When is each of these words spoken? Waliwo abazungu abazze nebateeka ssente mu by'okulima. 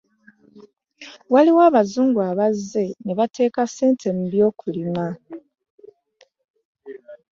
Waliwo 1.33 1.61
abazungu 1.69 2.19
abazze 2.31 2.83
nebateeka 3.05 3.61
ssente 3.69 4.07
mu 4.17 4.23
by'okulima. 4.31 5.05